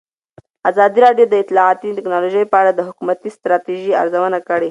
ازادي 0.69 0.99
راډیو 1.05 1.25
د 1.29 1.35
اطلاعاتی 1.43 1.89
تکنالوژي 1.97 2.43
په 2.51 2.55
اړه 2.61 2.71
د 2.73 2.81
حکومتي 2.87 3.29
ستراتیژۍ 3.37 3.91
ارزونه 4.01 4.39
کړې. 4.47 4.59